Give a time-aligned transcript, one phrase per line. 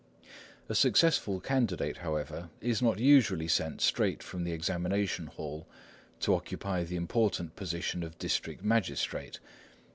[0.67, 5.67] A successful candidate, however, is not usually sent straight from the examination hall
[6.21, 9.39] to occupy the important position of district magistrate.